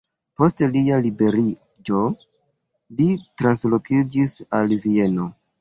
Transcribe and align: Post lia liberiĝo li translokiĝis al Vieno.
Post 0.39 0.61
lia 0.75 0.95
liberiĝo 1.07 2.01
li 3.01 3.07
translokiĝis 3.43 4.37
al 4.63 4.77
Vieno. 4.89 5.33